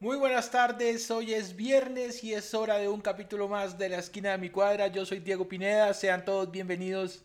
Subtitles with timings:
[0.00, 3.98] Muy buenas tardes, hoy es viernes y es hora de un capítulo más de la
[3.98, 4.86] esquina de mi cuadra.
[4.86, 7.24] Yo soy Diego Pineda, sean todos bienvenidos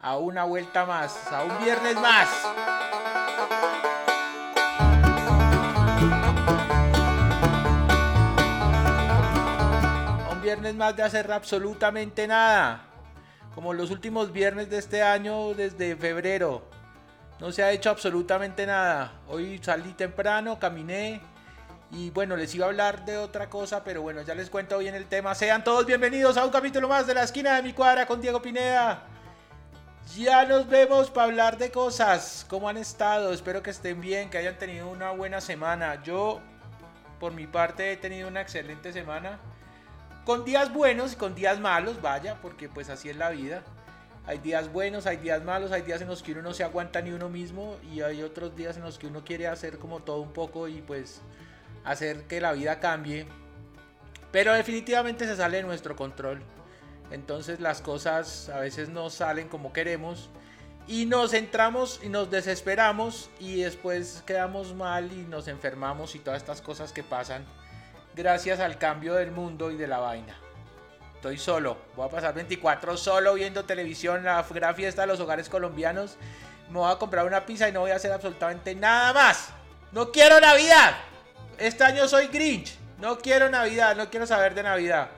[0.00, 2.28] a una vuelta más, a un viernes más.
[10.32, 12.86] Un viernes más de hacer absolutamente nada,
[13.54, 16.70] como los últimos viernes de este año desde febrero.
[17.38, 19.12] No se ha hecho absolutamente nada.
[19.28, 21.20] Hoy salí temprano, caminé
[21.90, 24.94] y bueno, les iba a hablar de otra cosa, pero bueno, ya les cuento bien
[24.94, 25.34] el tema.
[25.34, 28.42] Sean todos bienvenidos a un capítulo más de la esquina de mi cuadra con Diego
[28.42, 29.04] Pineda.
[30.14, 32.44] Ya nos vemos para hablar de cosas.
[32.48, 33.32] ¿Cómo han estado?
[33.32, 36.02] Espero que estén bien, que hayan tenido una buena semana.
[36.02, 36.40] Yo,
[37.18, 39.38] por mi parte, he tenido una excelente semana.
[40.26, 43.62] Con días buenos y con días malos, vaya, porque pues así es la vida.
[44.26, 47.00] Hay días buenos, hay días malos, hay días en los que uno no se aguanta
[47.00, 50.20] ni uno mismo y hay otros días en los que uno quiere hacer como todo
[50.20, 51.22] un poco y pues
[51.84, 53.26] hacer que la vida cambie.
[54.30, 56.42] Pero definitivamente se sale de nuestro control.
[57.10, 60.28] Entonces las cosas a veces no salen como queremos
[60.86, 66.40] y nos entramos y nos desesperamos y después quedamos mal y nos enfermamos y todas
[66.40, 67.44] estas cosas que pasan
[68.14, 70.36] gracias al cambio del mundo y de la vaina.
[71.14, 71.76] Estoy solo.
[71.96, 76.16] Voy a pasar 24 solo viendo televisión, la gran fiesta de los hogares colombianos.
[76.70, 79.50] Me voy a comprar una pizza y no voy a hacer absolutamente nada más.
[79.92, 80.96] No quiero Navidad.
[81.58, 82.78] Este año soy Grinch.
[83.00, 85.08] No quiero Navidad, no quiero saber de Navidad.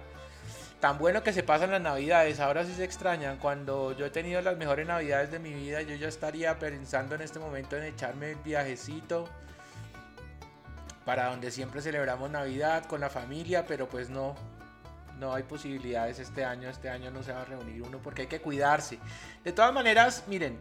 [0.81, 3.37] Tan bueno que se pasan las Navidades, ahora sí se extrañan.
[3.37, 7.21] Cuando yo he tenido las mejores Navidades de mi vida, yo ya estaría pensando en
[7.21, 9.29] este momento en echarme el viajecito
[11.05, 14.35] para donde siempre celebramos Navidad con la familia, pero pues no,
[15.19, 18.29] no hay posibilidades este año, este año no se va a reunir uno porque hay
[18.29, 18.99] que cuidarse.
[19.45, 20.59] De todas maneras, miren,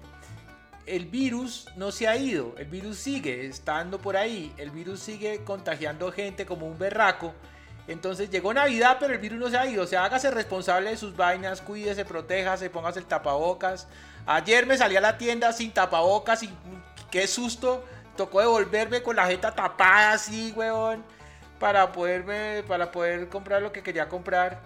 [0.95, 5.43] el virus no se ha ido, el virus sigue estando por ahí, el virus sigue
[5.43, 7.33] contagiando gente como un berraco.
[7.87, 9.83] Entonces llegó Navidad, pero el virus no se ha ido.
[9.83, 13.87] O sea, hágase responsable de sus vainas, cuídese, protéjase, póngase el tapabocas.
[14.25, 16.49] Ayer me salí a la tienda sin tapabocas y
[17.09, 17.83] qué susto.
[18.15, 21.03] Tocó devolverme con la jeta tapada así, weón
[21.59, 24.59] para poderme, para poder comprar lo que quería comprar.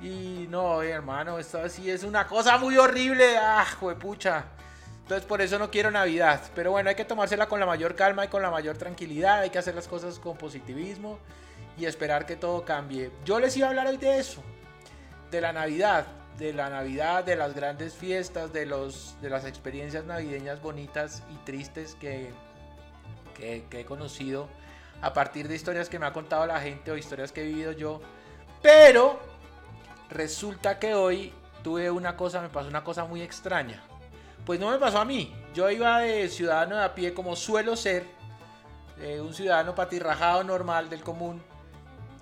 [0.00, 3.36] Y no, hermano, esto así es una cosa muy horrible.
[3.38, 3.66] Ah,
[3.98, 4.44] pucha.
[5.08, 6.42] Entonces por eso no quiero Navidad.
[6.54, 9.38] Pero bueno, hay que tomársela con la mayor calma y con la mayor tranquilidad.
[9.38, 11.18] Hay que hacer las cosas con positivismo
[11.78, 13.10] y esperar que todo cambie.
[13.24, 14.42] Yo les iba a hablar hoy de eso.
[15.30, 16.04] De la Navidad.
[16.36, 21.36] De la Navidad, de las grandes fiestas, de, los, de las experiencias navideñas bonitas y
[21.38, 22.30] tristes que,
[23.34, 24.46] que, que he conocido
[25.00, 27.72] a partir de historias que me ha contado la gente o historias que he vivido
[27.72, 28.02] yo.
[28.60, 29.18] Pero
[30.10, 31.32] resulta que hoy
[31.62, 33.87] tuve una cosa, me pasó una cosa muy extraña.
[34.48, 35.36] Pues no me pasó a mí.
[35.52, 38.06] Yo iba de ciudadano de a pie como suelo ser,
[38.98, 41.42] eh, un ciudadano patirrajado normal del común.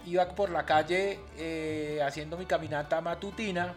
[0.05, 3.75] Iba por la calle eh, haciendo mi caminata matutina,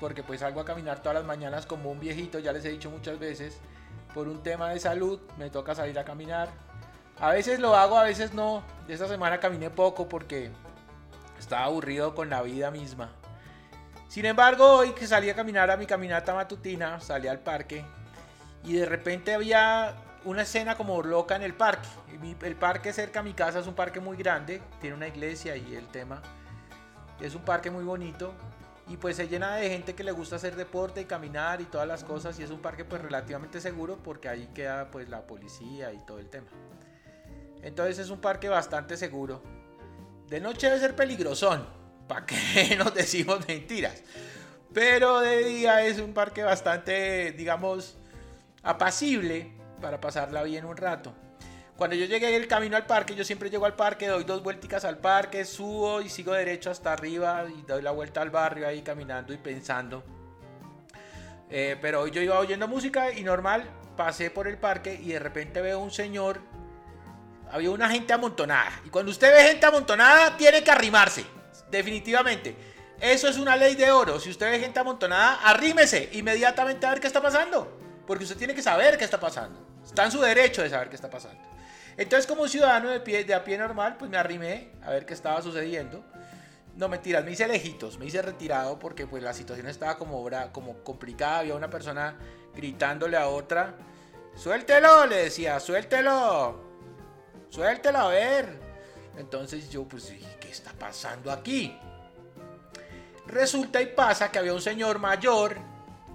[0.00, 2.90] porque pues salgo a caminar todas las mañanas como un viejito, ya les he dicho
[2.90, 3.58] muchas veces.
[4.14, 6.48] Por un tema de salud me toca salir a caminar
[7.18, 8.62] a veces lo hago, a veces no.
[8.88, 10.50] Esta semana caminé poco porque
[11.38, 13.10] estaba aburrido con la vida misma.
[14.08, 17.84] Sin embargo, hoy que salí a caminar a mi caminata matutina, salí al parque
[18.64, 19.94] y de repente había
[20.24, 21.88] una escena como loca en el parque.
[22.42, 25.74] El parque cerca a mi casa es un parque muy grande, tiene una iglesia y
[25.74, 26.22] el tema.
[27.20, 28.32] Es un parque muy bonito
[28.88, 31.88] y pues se llena de gente que le gusta hacer deporte y caminar y todas
[31.88, 35.92] las cosas y es un parque pues relativamente seguro porque ahí queda pues la policía
[35.92, 36.46] y todo el tema.
[37.62, 39.42] Entonces es un parque bastante seguro.
[40.28, 41.85] De noche debe ser peligrosón.
[42.06, 44.02] ¿Para qué nos decimos mentiras?
[44.72, 47.96] Pero de día es un parque bastante, digamos,
[48.62, 51.14] apacible para pasarla bien un rato.
[51.76, 54.84] Cuando yo llegué el camino al parque, yo siempre llego al parque, doy dos vuelticas
[54.84, 58.82] al parque, subo y sigo derecho hasta arriba y doy la vuelta al barrio ahí
[58.82, 60.02] caminando y pensando.
[61.50, 65.18] Eh, pero hoy yo iba oyendo música y normal, pasé por el parque y de
[65.18, 66.40] repente veo un señor
[67.50, 68.72] había una gente amontonada.
[68.84, 71.24] Y cuando usted ve gente amontonada, tiene que arrimarse.
[71.70, 72.56] Definitivamente.
[73.00, 74.18] Eso es una ley de oro.
[74.18, 77.78] Si usted ve gente amontonada, arrímese inmediatamente a ver qué está pasando.
[78.06, 79.66] Porque usted tiene que saber qué está pasando.
[79.84, 81.40] Está en su derecho de saber qué está pasando.
[81.96, 85.14] Entonces, como ciudadano de, pie, de a pie normal, pues me arrimé a ver qué
[85.14, 86.04] estaba sucediendo.
[86.76, 90.82] No mentiras, me hice lejitos, me hice retirado porque pues la situación estaba como, como
[90.84, 91.38] complicada.
[91.38, 92.16] Había una persona
[92.54, 93.74] gritándole a otra.
[94.34, 96.66] Suéltelo, le decía, suéltelo
[97.48, 98.65] suéltela a ver.
[99.16, 101.76] Entonces yo pues dije, ¿qué está pasando aquí?
[103.26, 105.56] Resulta y pasa que había un señor mayor,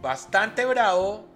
[0.02, 1.28] bastante bravo,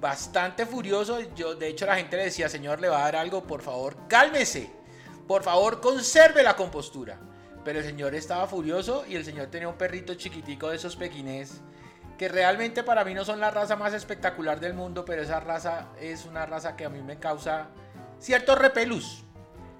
[0.00, 1.20] bastante furioso.
[1.34, 3.96] Yo, de hecho, la gente le decía, señor, le va a dar algo, por favor,
[4.08, 4.70] cálmese.
[5.26, 7.18] Por favor, conserve la compostura.
[7.64, 11.62] Pero el señor estaba furioso y el señor tenía un perrito chiquitico de esos pequinés
[12.18, 15.88] que realmente para mí no son la raza más espectacular del mundo, pero esa raza
[16.00, 17.68] es una raza que a mí me causa
[18.20, 19.24] cierto repelús.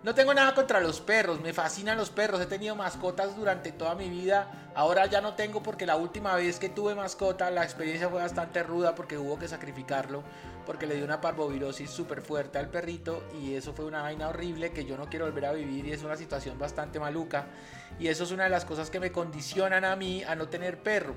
[0.05, 3.95] No tengo nada contra los perros, me fascinan los perros, he tenido mascotas durante toda
[3.95, 8.11] mi vida, ahora ya no tengo porque la última vez que tuve mascota la experiencia
[8.11, 10.23] fue bastante ruda porque hubo que sacrificarlo,
[10.67, 14.73] porque le dio una parvovirosis súper fuerte al perrito y eso fue una vaina horrible
[14.73, 17.47] que yo no quiero volver a vivir y es una situación bastante maluca.
[17.99, 20.83] Y eso es una de las cosas que me condicionan a mí a no tener
[20.83, 21.15] perro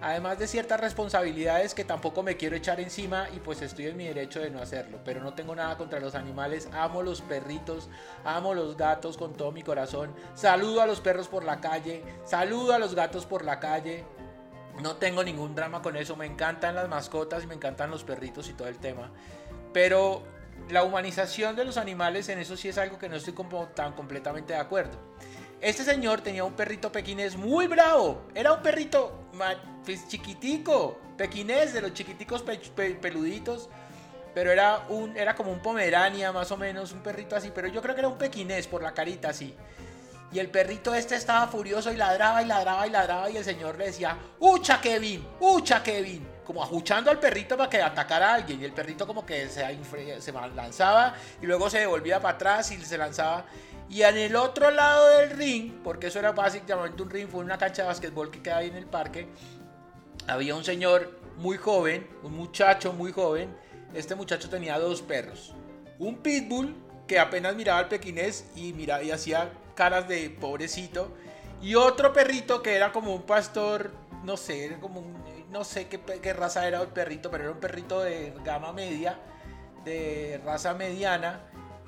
[0.00, 4.06] además de ciertas responsabilidades que tampoco me quiero echar encima y pues estoy en mi
[4.06, 7.88] derecho de no hacerlo, pero no tengo nada contra los animales, amo los perritos,
[8.24, 12.74] amo los gatos con todo mi corazón, saludo a los perros por la calle, saludo
[12.74, 14.04] a los gatos por la calle,
[14.82, 18.48] no tengo ningún drama con eso, me encantan las mascotas y me encantan los perritos
[18.50, 19.10] y todo el tema,
[19.72, 20.22] pero
[20.68, 23.34] la humanización de los animales en eso sí es algo que no estoy
[23.74, 24.98] tan completamente de acuerdo.
[25.60, 28.22] Este señor tenía un perrito pequinés muy bravo.
[28.34, 29.25] Era un perrito
[29.84, 33.68] pues, chiquitico, pequinés, de los chiquiticos peluditos.
[34.34, 37.50] Pero era, un, era como un pomerania, más o menos, un perrito así.
[37.54, 39.54] Pero yo creo que era un pequinés por la carita así.
[40.32, 43.30] Y el perrito este estaba furioso y ladraba y ladraba y ladraba.
[43.30, 45.26] Y el señor le decía, ¡Ucha Kevin!
[45.40, 46.28] ¡Ucha Kevin!
[46.44, 48.60] Como ajuchando al perrito para que atacara a alguien.
[48.60, 49.64] Y el perrito como que se,
[50.20, 53.46] se lanzaba y luego se devolvía para atrás y se lanzaba.
[53.88, 57.56] Y en el otro lado del ring, porque eso era básicamente un ring, fue una
[57.56, 59.28] cancha de básquetbol que queda ahí en el parque,
[60.26, 63.54] había un señor muy joven, un muchacho muy joven.
[63.94, 65.54] Este muchacho tenía dos perros.
[65.98, 66.74] Un pitbull
[67.06, 71.14] que apenas miraba al pequinés y, miraba, y hacía caras de pobrecito.
[71.62, 73.92] Y otro perrito que era como un pastor,
[74.24, 75.02] no sé, como
[75.50, 79.18] no sé qué, qué raza era el perrito, pero era un perrito de gama media,
[79.84, 81.40] de raza mediana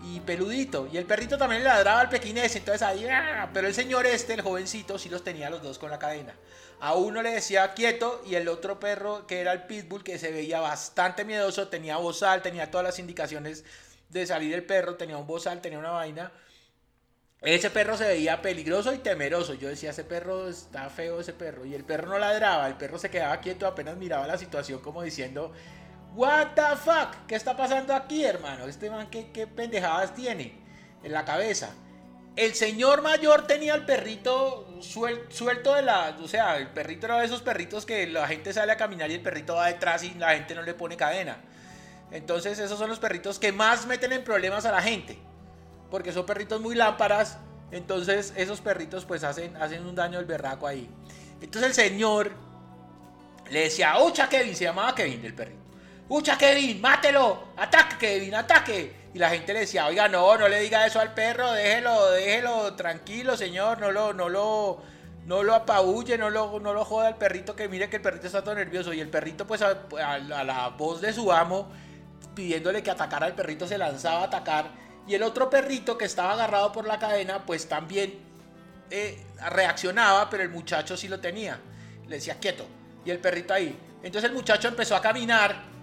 [0.05, 0.89] y peludito.
[0.93, 3.50] Y el perrito también le ladraba al pequinés, entonces ahí, ¡ah!
[3.53, 6.35] pero el señor este, el jovencito, sí los tenía los dos con la cadena.
[6.81, 10.31] A uno le decía quieto y el otro perro, que era el pitbull, que se
[10.31, 13.65] veía bastante miedoso, tenía bozal, tenía todas las indicaciones
[14.09, 16.33] de salir el perro, tenía un bozal, tenía una vaina.
[17.41, 19.55] Ese perro se veía peligroso y temeroso.
[19.55, 21.65] Yo decía, ese perro está feo, ese perro.
[21.65, 25.03] Y el perro no ladraba, el perro se quedaba quieto, apenas miraba la situación como
[25.03, 25.53] diciendo,
[26.14, 27.26] What the fuck?
[27.26, 28.66] ¿Qué está pasando aquí, hermano?
[28.66, 30.58] Este man, ¿qué, pendejadas tiene
[31.02, 31.70] en la cabeza?
[32.34, 36.16] El señor mayor tenía el perrito suelto de la...
[36.22, 39.14] O sea, el perrito era de esos perritos que la gente sale a caminar y
[39.14, 41.38] el perrito va detrás y la gente no le pone cadena.
[42.10, 45.19] Entonces esos son los perritos que más meten en problemas a la gente.
[45.90, 47.38] Porque son perritos muy lámparas.
[47.70, 50.88] Entonces esos perritos pues hacen, hacen un daño al berraco ahí.
[51.40, 52.32] Entonces el señor
[53.50, 54.55] le decía, ¡Ucha Kevin!
[54.55, 55.57] Se llamaba Kevin del perrito.
[56.08, 56.81] ¡Ucha Kevin!
[56.81, 57.49] ¡Mátelo!
[57.56, 58.34] ¡Ataque Kevin!
[58.34, 59.08] ¡Ataque!
[59.12, 62.75] Y la gente le decía, oiga, no, no le diga eso al perro, déjelo, déjelo,
[62.75, 64.82] tranquilo, señor, no lo, no lo,
[65.26, 68.26] no lo apabulle, no lo, no lo joda al perrito, que mire que el perrito
[68.26, 68.93] está todo nervioso.
[68.93, 69.75] Y el perrito, pues a,
[70.19, 71.69] la voz de su amo,
[72.34, 74.70] pidiéndole que atacara al perrito, se lanzaba a atacar.
[75.06, 78.19] Y el otro perrito que estaba agarrado por la cadena, pues también
[78.90, 81.58] eh, reaccionaba, pero el muchacho sí lo tenía.
[82.06, 82.66] Le decía, quieto.
[83.05, 83.78] Y el perrito ahí.
[84.02, 85.78] Entonces el muchacho empezó a caminar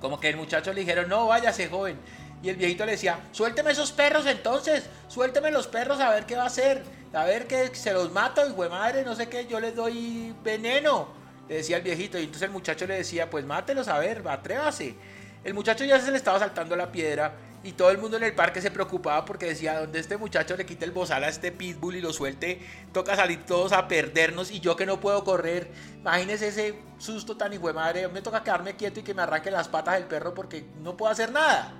[0.00, 1.98] como que el muchacho le dijeron, no, váyase, joven.
[2.42, 6.36] Y el viejito le decía, suélteme esos perros entonces, suélteme los perros a ver qué
[6.36, 6.82] va a hacer.
[7.12, 10.34] A ver que se los mato, hijo de madre, no sé qué, yo les doy
[10.44, 11.08] veneno.
[11.48, 12.18] Le decía el viejito.
[12.18, 14.94] Y entonces el muchacho le decía, pues mátelos a ver, atrévase.
[15.42, 17.32] El muchacho ya se le estaba saltando la piedra
[17.66, 20.64] y todo el mundo en el parque se preocupaba porque decía, donde este muchacho le
[20.64, 22.60] quite el bozal a este pitbull y lo suelte,
[22.92, 25.68] toca salir todos a perdernos y yo que no puedo correr.
[25.98, 29.50] Imagínese ese susto tan hijo de madre, me toca quedarme quieto y que me arranque
[29.50, 31.74] las patas del perro porque no puedo hacer nada.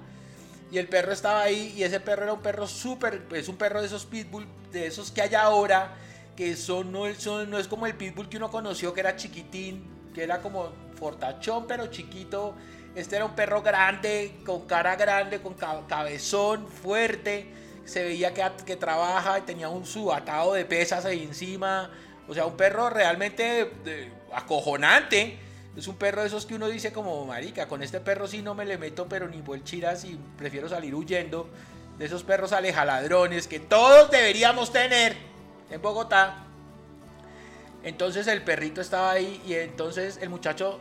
[0.72, 3.80] Y el perro estaba ahí y ese perro era un perro súper, es un perro
[3.80, 5.94] de esos pitbull, de esos que hay ahora,
[6.34, 9.88] que son no, son, no es como el pitbull que uno conoció que era chiquitín,
[10.12, 12.56] que era como fortachón pero chiquito
[12.96, 17.46] este era un perro grande, con cara grande, con cabezón fuerte.
[17.84, 21.90] Se veía que, que trabaja y tenía un su atado de pesas ahí encima.
[22.26, 23.70] O sea, un perro realmente
[24.32, 25.38] acojonante.
[25.76, 28.54] Es un perro de esos que uno dice como, marica, con este perro sí no
[28.54, 31.50] me le meto, pero ni vuelchiras y prefiero salir huyendo.
[31.98, 35.16] De esos perros alejaladrones que todos deberíamos tener
[35.70, 36.46] en Bogotá.
[37.82, 40.80] Entonces el perrito estaba ahí y entonces el muchacho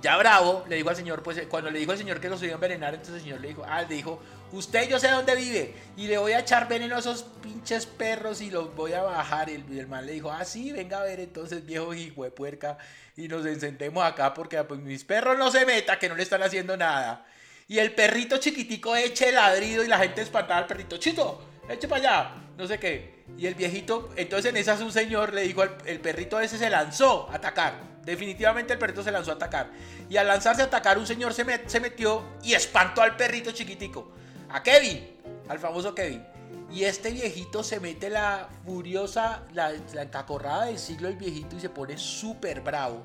[0.00, 2.52] ya bravo, le dijo al señor, pues cuando le dijo al señor que los iba
[2.52, 4.20] a envenenar, entonces el señor le dijo, ah, le dijo,
[4.52, 8.40] usted yo sé dónde vive y le voy a echar veneno a esos pinches perros
[8.40, 9.48] y los voy a bajar.
[9.48, 12.78] Y el, man le dijo, ah, sí, venga a ver entonces, viejo hijo de puerca,
[13.16, 16.42] y nos encendemos acá porque pues mis perros no se meta, que no le están
[16.42, 17.26] haciendo nada.
[17.66, 21.88] Y el perrito chiquitico eche el ladrido y la gente espantada al perrito, chito, eche
[21.88, 23.24] para allá, no sé qué.
[23.36, 26.70] Y el viejito, entonces en esas un señor le dijo, al, el perrito ese se
[26.70, 27.97] lanzó a atacar.
[28.08, 29.70] Definitivamente el perrito se lanzó a atacar.
[30.08, 34.12] Y al lanzarse a atacar, un señor se, metió y espantó al perrito chiquitico.
[34.48, 35.06] A Kevin,
[35.46, 36.24] al famoso Kevin.
[36.72, 41.68] Y este viejito se mete la furiosa, la, la del siglo el viejito y se
[41.68, 43.02] pone súper bravo.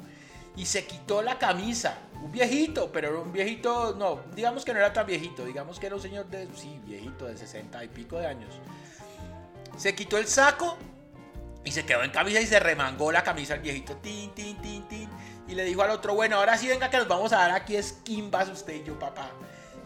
[0.55, 1.97] Y se quitó la camisa.
[2.23, 5.95] Un viejito, pero un viejito, no, digamos que no era tan viejito, digamos que era
[5.95, 8.55] un señor de, sí, viejito, de 60 y pico de años.
[9.75, 10.77] Se quitó el saco
[11.65, 14.87] y se quedó en camisa y se remangó la camisa al viejito, tin, tin, tin,
[14.87, 15.09] tin.
[15.47, 17.75] Y le dijo al otro, bueno, ahora sí venga que nos vamos a dar aquí
[17.75, 19.29] esquimbas usted y yo, papá.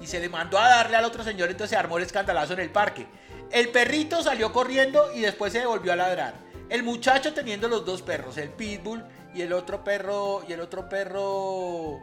[0.02, 2.60] Y se le mandó a darle al otro señor, entonces se armó el escandalazo en
[2.60, 3.08] el parque.
[3.52, 6.36] El perrito salió corriendo y después se volvió a ladrar.
[6.70, 9.04] El muchacho teniendo los dos perros, el pitbull
[9.34, 12.00] y el otro perro, y el otro perro,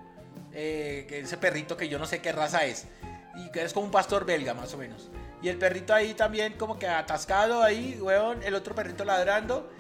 [0.52, 2.86] eh, ese perrito que yo no sé qué raza es,
[3.36, 5.10] y que es como un pastor belga más o menos.
[5.44, 9.70] Y el perrito ahí también como que atascado ahí, weón, el otro perrito ladrando.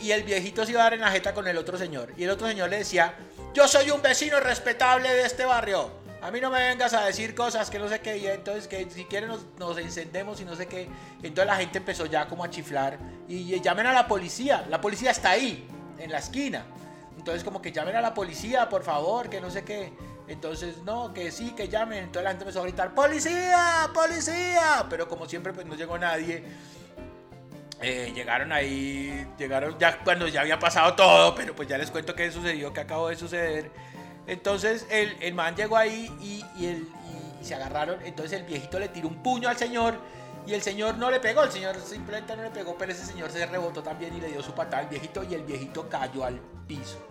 [0.00, 2.14] Y el viejito se iba a dar en la jeta con el otro señor.
[2.16, 3.14] Y el otro señor le decía,
[3.52, 5.90] yo soy un vecino respetable de este barrio.
[6.22, 8.16] A mí no me vengas a decir cosas que no sé qué.
[8.16, 10.88] Y entonces que si quieren nos, nos encendemos y no sé qué.
[11.22, 12.98] Entonces la gente empezó ya como a chiflar.
[13.28, 14.64] Y llamen a la policía.
[14.70, 16.64] La policía está ahí, en la esquina.
[17.18, 19.92] Entonces como que llamen a la policía, por favor, que no sé qué.
[20.28, 22.04] Entonces, no, que sí, que llamen.
[22.04, 23.90] Entonces la gente empezó a gritar, ¡Policía!
[23.92, 24.86] ¡Policía!
[24.88, 26.44] Pero como siempre, pues no llegó nadie.
[27.84, 32.14] Eh, llegaron ahí, llegaron ya cuando ya había pasado todo, pero pues ya les cuento
[32.14, 33.72] qué sucedió, qué acabó de suceder.
[34.28, 36.88] Entonces el, el man llegó ahí y, y, el,
[37.40, 37.98] y, se agarraron.
[38.04, 39.98] Entonces el viejito le tiró un puño al señor
[40.46, 41.42] y el señor no le pegó.
[41.42, 44.42] El señor simplemente no le pegó, pero ese señor se rebotó también y le dio
[44.44, 47.04] su patada al viejito y el viejito cayó al piso.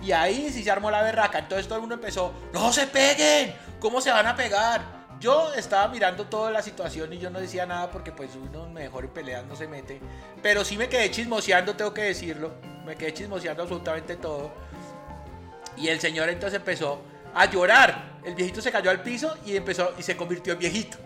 [0.00, 1.38] Y ahí sí se armó la berraca.
[1.38, 5.02] Entonces todo el mundo empezó, no se peguen, ¿cómo se van a pegar?
[5.20, 9.04] Yo estaba mirando toda la situación y yo no decía nada porque pues uno mejor
[9.04, 10.00] en peleas no se mete.
[10.42, 12.54] Pero sí me quedé chismoseando, tengo que decirlo.
[12.84, 14.50] Me quedé chismoseando absolutamente todo.
[15.76, 17.02] Y el señor entonces empezó
[17.34, 18.18] a llorar.
[18.24, 20.98] El viejito se cayó al piso y empezó y se convirtió en viejito.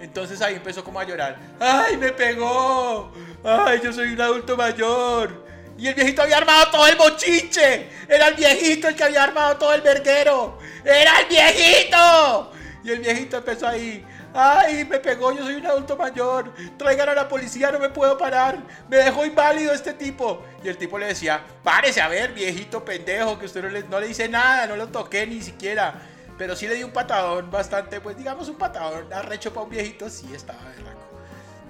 [0.00, 1.38] Entonces ahí empezó como a llorar.
[1.60, 3.12] ¡Ay, me pegó!
[3.44, 5.49] ¡Ay, yo soy un adulto mayor!
[5.80, 7.88] Y el viejito había armado todo el bochinche.
[8.06, 10.58] Era el viejito el que había armado todo el verguero.
[10.84, 12.52] ¡Era el viejito!
[12.84, 14.04] Y el viejito empezó ahí.
[14.34, 15.32] ¡Ay, me pegó!
[15.32, 16.52] Yo soy un adulto mayor.
[16.76, 18.58] Traigan a la policía, no me puedo parar.
[18.90, 20.42] Me dejó inválido este tipo.
[20.62, 24.00] Y el tipo le decía, párese a ver, viejito pendejo, que usted no le, no
[24.00, 25.94] le dice nada, no lo toqué ni siquiera.
[26.36, 30.10] Pero sí le di un patadón bastante, pues digamos un patadón arrecho para un viejito,
[30.10, 31.00] sí estaba berraco.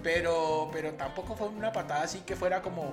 [0.03, 2.93] Pero, pero tampoco fue una patada así que fuera como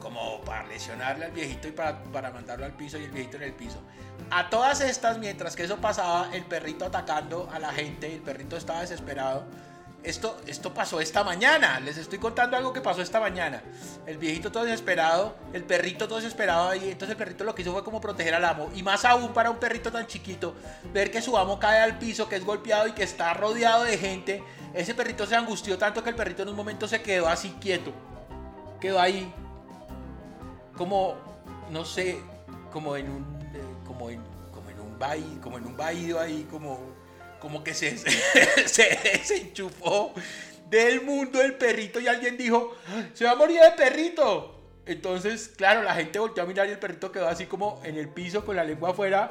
[0.00, 3.44] como para lesionarle al viejito y para, para, mandarlo al piso y el viejito en
[3.44, 3.80] el piso.
[4.30, 8.56] A todas estas, mientras que eso pasaba, el perrito atacando a la gente, el perrito
[8.56, 9.44] estaba desesperado.
[10.02, 13.62] Esto, esto pasó esta mañana, les estoy contando algo que pasó esta mañana.
[14.06, 17.72] El viejito todo desesperado, el perrito todo desesperado ahí, entonces el perrito lo que hizo
[17.72, 18.70] fue como proteger al amo.
[18.74, 20.54] Y más aún para un perrito tan chiquito,
[20.94, 23.98] ver que su amo cae al piso, que es golpeado y que está rodeado de
[23.98, 24.42] gente.
[24.72, 27.92] Ese perrito se angustió tanto que el perrito en un momento se quedó así quieto.
[28.80, 29.30] Quedó ahí
[30.80, 31.14] como,
[31.68, 32.22] no sé,
[32.72, 36.48] como en un, eh, como en, como en un vaído, como en un vaído ahí,
[36.50, 36.80] como,
[37.38, 37.98] como que se,
[38.66, 40.14] se, se enchufó
[40.70, 42.74] del mundo el perrito y alguien dijo,
[43.12, 44.58] se va a morir el perrito.
[44.86, 48.08] Entonces, claro, la gente volteó a mirar y el perrito quedó así como en el
[48.08, 49.30] piso con la lengua afuera.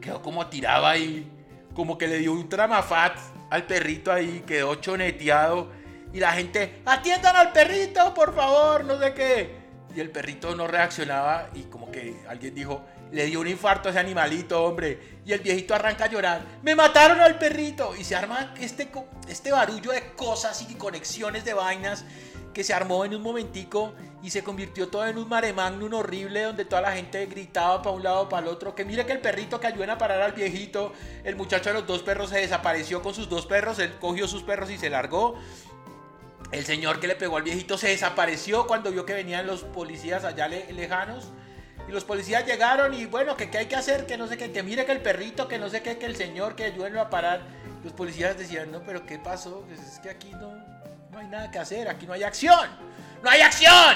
[0.00, 1.30] Quedó como tirado ahí,
[1.74, 3.18] como que le dio un tramafat
[3.50, 5.70] al perrito ahí, quedó choneteado.
[6.14, 9.65] Y la gente, atiendan al perrito, por favor, no sé qué
[9.96, 13.92] y el perrito no reaccionaba y como que alguien dijo, le dio un infarto a
[13.92, 15.16] ese animalito, hombre.
[15.24, 17.96] Y el viejito arranca a llorar, me mataron al perrito.
[17.96, 18.90] Y se arma este,
[19.26, 22.04] este barullo de cosas y conexiones de vainas
[22.52, 26.42] que se armó en un momentico y se convirtió todo en un mare magnum horrible
[26.42, 29.20] donde toda la gente gritaba para un lado para el otro que mire que el
[29.20, 33.02] perrito que ayudan a parar al viejito, el muchacho de los dos perros se desapareció
[33.02, 35.36] con sus dos perros, él cogió sus perros y se largó
[36.52, 40.24] el señor que le pegó al viejito se desapareció cuando vio que venían los policías
[40.24, 41.32] allá lejanos.
[41.88, 44.50] Y los policías llegaron y bueno, que qué hay que hacer, que no sé qué,
[44.50, 47.10] que mire que el perrito, que no sé qué, que el señor, que ayúdenlo a
[47.10, 47.42] parar.
[47.84, 49.64] Los policías decían, no, pero ¿qué pasó?
[49.68, 50.56] Pues es que aquí no,
[51.12, 52.68] no hay nada que hacer, aquí no hay acción.
[53.22, 53.94] ¡No hay acción!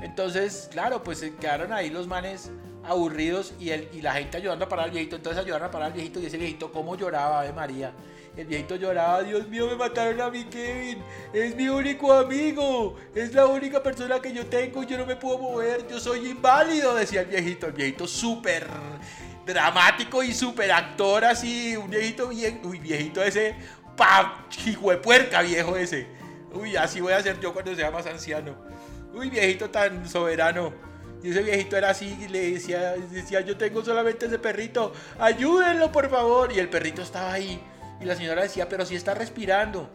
[0.00, 2.50] Entonces, claro, pues se quedaron ahí los manes
[2.86, 5.16] aburridos y, el, y la gente ayudando a parar al viejito.
[5.16, 7.92] Entonces ayudaron a parar al viejito y ese viejito, ¿cómo lloraba, Ave María?
[8.36, 11.02] El viejito lloraba, Dios mío, me mataron a mi Kevin.
[11.32, 12.96] Es mi único amigo.
[13.14, 15.88] Es la única persona que yo tengo y yo no me puedo mover.
[15.88, 17.66] Yo soy inválido, decía el viejito.
[17.66, 18.66] El viejito súper
[19.46, 23.54] dramático y super actor así, un viejito bien, uy, viejito ese,
[23.96, 24.44] pa,
[25.02, 26.08] puerca viejo ese.
[26.52, 28.56] Uy, así voy a ser yo cuando sea más anciano.
[29.14, 30.72] Uy, viejito tan soberano.
[31.26, 35.90] Y ese viejito era así y le decía, decía, yo tengo solamente ese perrito, ayúdenlo
[35.90, 36.52] por favor.
[36.52, 37.60] Y el perrito estaba ahí.
[38.00, 39.90] Y la señora decía, pero si está respirando.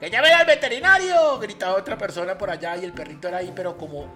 [0.00, 1.38] ¡Que llame al veterinario!
[1.38, 4.10] Gritaba otra persona por allá y el perrito era ahí, pero como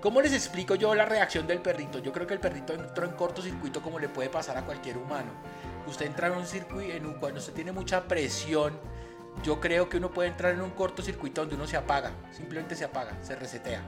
[0.00, 1.98] ¿Cómo les explico yo la reacción del perrito?
[1.98, 5.30] Yo creo que el perrito entró en cortocircuito como le puede pasar a cualquier humano.
[5.86, 8.72] Usted entra en un circuito, en un, cuando usted tiene mucha presión,
[9.44, 12.84] yo creo que uno puede entrar en un cortocircuito donde uno se apaga, simplemente se
[12.84, 13.82] apaga, se resetea.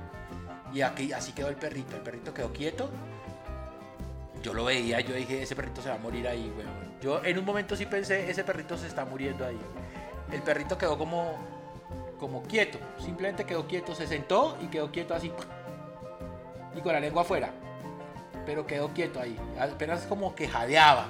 [0.74, 2.90] Y aquí así quedó el perrito, el perrito quedó quieto.
[4.42, 7.00] Yo lo veía, yo dije, ese perrito se va a morir ahí, weón.
[7.00, 9.58] Yo en un momento sí pensé, ese perrito se está muriendo ahí.
[10.32, 11.36] El perrito quedó como,
[12.18, 15.30] como quieto, simplemente quedó quieto, se sentó y quedó quieto así
[16.76, 17.50] y con la lengua afuera.
[18.44, 21.06] Pero quedó quieto ahí, apenas como que jadeaba.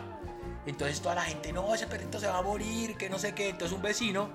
[0.66, 3.49] Entonces toda la gente, no, ese perrito se va a morir, que no sé qué.
[3.49, 4.28] Entonces un vecino,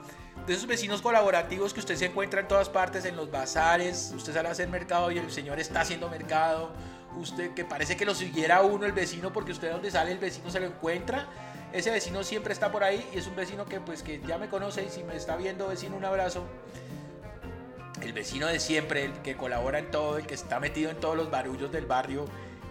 [0.50, 4.34] de esos vecinos colaborativos que usted se encuentra en todas partes, en los bazares, usted
[4.34, 6.72] sale a hacer mercado y el señor está haciendo mercado,
[7.16, 10.50] usted que parece que lo siguiera uno el vecino porque usted donde sale el vecino
[10.50, 11.28] se lo encuentra.
[11.72, 14.50] Ese vecino siempre está por ahí y es un vecino que pues que ya me
[14.50, 16.44] conoce y si me está viendo vecino un abrazo
[18.02, 21.16] el vecino de siempre, el que colabora en todo, el que está metido en todos
[21.16, 22.26] los barullos del barrio,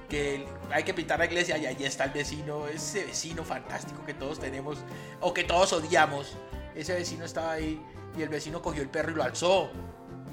[0.08, 4.14] que hay que pintar la iglesia y allí está el vecino, ese vecino fantástico que
[4.14, 4.78] todos tenemos
[5.20, 6.36] o que todos odiamos.
[6.78, 7.82] Ese vecino estaba ahí
[8.16, 9.70] y el vecino cogió el perro y lo alzó.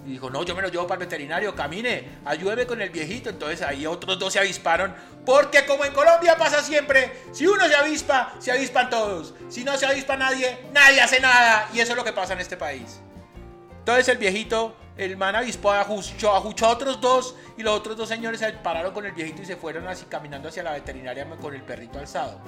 [0.05, 3.31] Y dijo, no, yo me lo llevo para el veterinario, camine, ayúdeme con el viejito.
[3.31, 4.93] Entonces ahí otros dos se avisparon.
[5.25, 9.33] Porque como en Colombia pasa siempre, si uno se avispa, se avispan todos.
[9.49, 11.67] Si no se avispa nadie, nadie hace nada.
[11.73, 13.01] Y eso es lo que pasa en este país.
[13.79, 18.39] Entonces el viejito el man avispó, ajuchó, a otros dos y los otros dos señores
[18.39, 21.63] se pararon con el viejito y se fueron así caminando hacia la veterinaria con el
[21.63, 22.39] perrito alzado.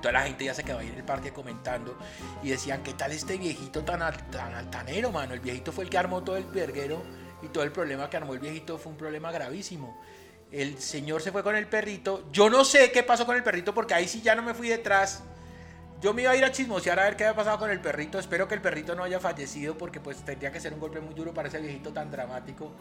[0.00, 1.94] Entonces la gente ya se quedó ahí en el parque comentando
[2.42, 5.34] y decían, ¿qué tal este viejito tan, tan altanero, mano?
[5.34, 7.02] El viejito fue el que armó todo el verguero
[7.42, 10.02] y todo el problema que armó el viejito fue un problema gravísimo.
[10.50, 12.24] El señor se fue con el perrito.
[12.32, 14.68] Yo no sé qué pasó con el perrito porque ahí sí ya no me fui
[14.68, 15.22] detrás
[16.00, 18.18] yo me iba a ir a chismosear a ver qué había pasado con el perrito.
[18.18, 21.12] Espero que el perrito no haya fallecido porque pues tendría que ser un golpe muy
[21.12, 22.72] duro para ese viejito tan dramático.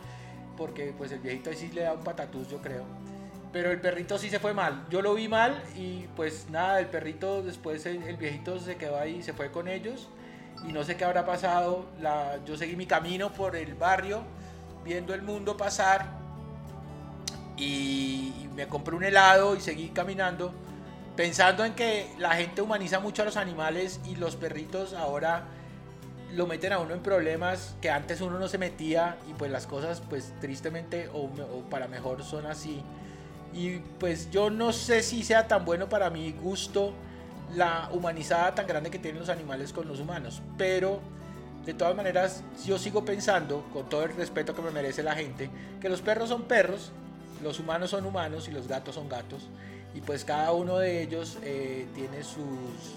[0.55, 2.86] Porque pues el viejito ahí sí le da un patatús, yo creo.
[3.51, 4.85] Pero el perrito sí se fue mal.
[4.89, 9.23] Yo lo vi mal y pues nada, el perrito después el, viejito se quedó ahí,
[9.23, 10.07] se fue con ellos.
[10.67, 11.85] Y no sé qué habrá pasado.
[12.45, 14.23] Yo seguí mi camino por el barrio,
[14.83, 16.05] viendo el mundo pasar.
[17.57, 20.53] y me compré un helado y seguí caminando
[21.19, 25.43] pensando en que la gente humaniza mucho a los animales y los perritos ahora
[26.33, 29.67] lo meten a uno en problemas que antes uno no se metía y pues las
[29.67, 31.29] cosas pues tristemente o,
[31.69, 32.81] para mejor son así.
[33.53, 36.93] Y pues yo no sé si sea tan bueno para mi gusto
[37.55, 40.99] la humanizada tan grande que tienen los animales con los humanos, pero
[41.65, 45.49] de todas maneras yo sigo pensando, con todo el respeto que me merece la gente,
[45.81, 46.91] que los perros son perros,
[47.41, 49.49] los humanos son humanos y los gatos son gatos
[49.93, 52.95] y pues cada uno de ellos eh, tiene sus,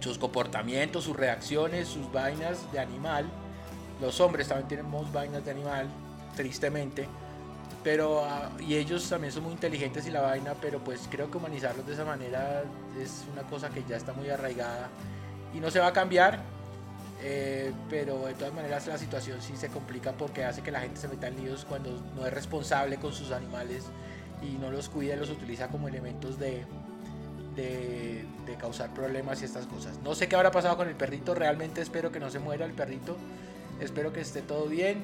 [0.00, 3.26] sus comportamientos, sus reacciones, sus vainas de animal.
[4.00, 5.88] Los hombres también tenemos vainas de animal,
[6.36, 7.08] tristemente.
[7.84, 11.38] Pero, ah, y ellos también son muy inteligentes y la vaina, pero pues creo que
[11.38, 12.64] humanizarlos de esa manera
[13.00, 14.88] es una cosa que ya está muy arraigada
[15.54, 16.42] y no se va a cambiar.
[17.20, 21.00] Eh, pero de todas maneras la situación sí se complica porque hace que la gente
[21.00, 23.86] se meta en líos cuando no es responsable con sus animales
[24.40, 26.64] y no los cuida y los utiliza como elementos de,
[27.56, 28.24] de,
[28.60, 29.98] causar problemas y estas cosas.
[30.02, 32.72] No sé qué habrá pasado con el perrito, realmente espero que no se muera el
[32.72, 33.16] perrito,
[33.80, 35.02] espero que esté todo bien.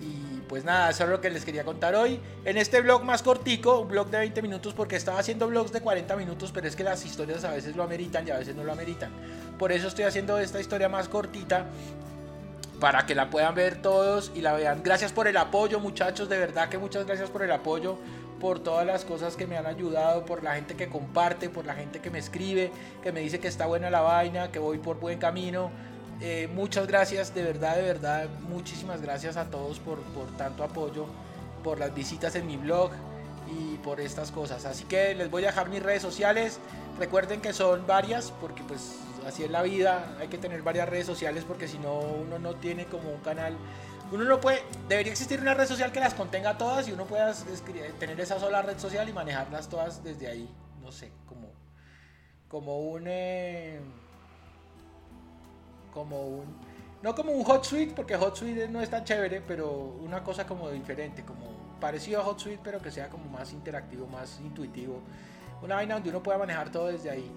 [0.00, 2.20] Y pues nada, eso es lo que les quería contar hoy.
[2.44, 5.80] En este blog más cortico, un blog de 20 minutos, porque estaba haciendo blogs de
[5.80, 8.64] 40 minutos, pero es que las historias a veces lo ameritan y a veces no
[8.64, 9.10] lo ameritan.
[9.58, 11.66] Por eso estoy haciendo esta historia más cortita
[12.80, 14.82] para que la puedan ver todos y la vean.
[14.82, 17.98] Gracias por el apoyo, muchachos, de verdad que muchas gracias por el apoyo
[18.40, 21.74] por todas las cosas que me han ayudado, por la gente que comparte, por la
[21.74, 22.70] gente que me escribe,
[23.02, 25.70] que me dice que está buena la vaina, que voy por buen camino.
[26.20, 31.06] Eh, muchas gracias, de verdad, de verdad, muchísimas gracias a todos por, por tanto apoyo,
[31.62, 32.90] por las visitas en mi blog
[33.50, 34.64] y por estas cosas.
[34.64, 36.60] Así que les voy a dejar mis redes sociales.
[36.98, 38.96] Recuerden que son varias, porque pues
[39.26, 42.54] así es la vida, hay que tener varias redes sociales porque si no uno no
[42.56, 43.56] tiene como un canal
[44.12, 47.32] uno no puede, debería existir una red social que las contenga todas y uno pueda
[47.98, 50.48] tener esa sola red social y manejarlas todas desde ahí,
[50.82, 51.48] no sé, como,
[52.48, 53.80] como un, eh,
[55.94, 56.44] como un,
[57.02, 59.70] no como un Hot Suite, porque Hot Suite no es tan chévere, pero
[60.02, 61.46] una cosa como diferente, como
[61.80, 65.00] parecido a Hot Suite, pero que sea como más interactivo, más intuitivo.
[65.62, 67.30] Una vaina donde uno pueda manejar todo desde ahí.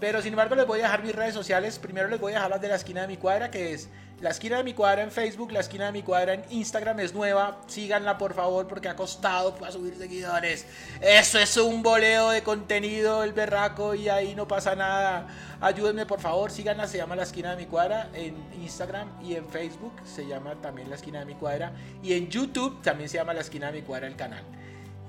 [0.00, 1.78] Pero sin embargo les voy a dejar mis redes sociales.
[1.78, 3.88] Primero les voy a dejar las de la esquina de mi cuadra, que es
[4.20, 7.14] la esquina de mi cuadra en Facebook, la esquina de mi cuadra en Instagram es
[7.14, 7.62] nueva.
[7.66, 10.66] Síganla por favor porque ha costado para subir seguidores.
[11.00, 15.26] Eso es un boleo de contenido, el berraco, y ahí no pasa nada.
[15.60, 19.48] Ayúdenme por favor, síganla, se llama la esquina de mi cuadra en Instagram y en
[19.48, 21.72] Facebook se llama también la esquina de mi cuadra.
[22.02, 24.44] Y en YouTube también se llama la esquina de mi cuadra el canal.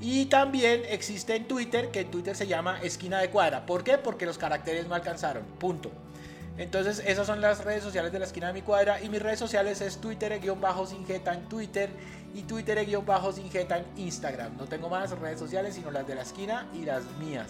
[0.01, 3.67] Y también existe en Twitter, que en Twitter se llama Esquina de Cuadra.
[3.67, 3.99] ¿Por qué?
[3.99, 5.43] Porque los caracteres no alcanzaron.
[5.59, 5.91] Punto.
[6.57, 8.99] Entonces esas son las redes sociales de la Esquina de mi Cuadra.
[8.99, 11.91] Y mis redes sociales es Twitter-Singeta en Twitter
[12.33, 14.57] y Twitter-Singeta en Instagram.
[14.57, 17.49] No tengo más redes sociales sino las de la esquina y las mías.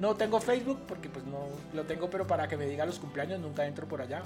[0.00, 3.40] No tengo Facebook porque pues no lo tengo, pero para que me diga los cumpleaños
[3.40, 4.22] nunca entro por allá.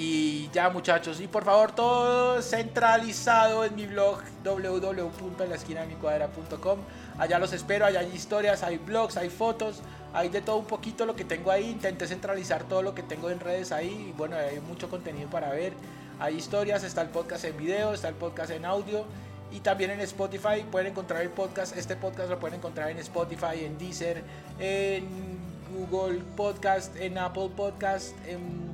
[0.00, 6.78] Y ya muchachos, y por favor todo centralizado en mi blog www.lasquinademicuadra.com.
[7.18, 9.80] Allá los espero, allá hay historias, hay blogs, hay fotos,
[10.14, 11.68] hay de todo un poquito lo que tengo ahí.
[11.68, 14.10] Intenté centralizar todo lo que tengo en redes ahí.
[14.10, 15.72] Y bueno, hay mucho contenido para ver.
[16.20, 19.04] Hay historias, está el podcast en video, está el podcast en audio.
[19.50, 21.76] Y también en Spotify pueden encontrar el podcast.
[21.76, 24.22] Este podcast lo pueden encontrar en Spotify, en Deezer,
[24.60, 25.08] en
[25.74, 28.67] Google Podcast, en Apple Podcast, en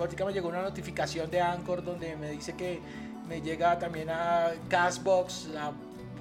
[0.00, 2.80] ahorita me llegó una notificación de Anchor donde me dice que
[3.28, 5.72] me llega también a Castbox, a,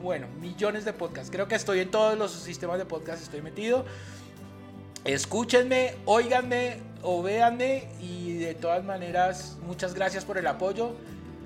[0.01, 1.31] bueno, millones de podcasts.
[1.31, 3.85] Creo que estoy en todos los sistemas de podcast, estoy metido.
[5.03, 10.91] Escúchenme, oíganme o véanme y de todas maneras, muchas gracias por el apoyo.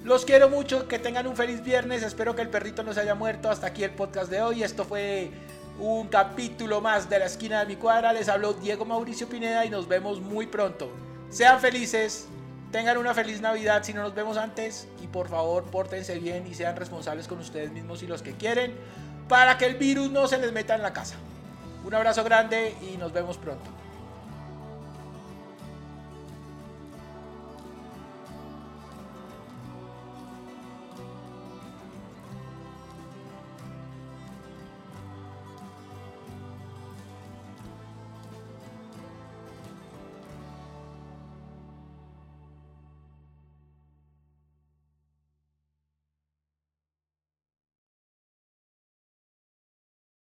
[0.03, 3.15] Los quiero mucho, que tengan un feliz viernes, espero que el perrito no se haya
[3.15, 3.49] muerto.
[3.49, 4.61] Hasta aquí el podcast de hoy.
[4.61, 5.31] Esto fue
[5.79, 8.11] un capítulo más de la esquina de mi cuadra.
[8.11, 10.89] Les habló Diego Mauricio Pineda y nos vemos muy pronto.
[11.33, 12.27] Sean felices,
[12.71, 16.53] tengan una feliz Navidad si no nos vemos antes y por favor pórtense bien y
[16.53, 18.75] sean responsables con ustedes mismos y los que quieren
[19.27, 21.15] para que el virus no se les meta en la casa.
[21.85, 23.67] Un abrazo grande y nos vemos pronto.